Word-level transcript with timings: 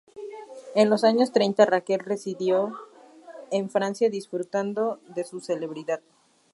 En 0.73 0.89
los 0.89 1.03
años 1.03 1.31
treinta 1.31 1.67
Raquel 1.67 1.99
residió 1.99 2.73
en 3.51 3.69
Francia, 3.69 4.09
disfrutando 4.09 4.99
de 5.13 5.23
su 5.23 5.41
celebridad. 5.41 6.01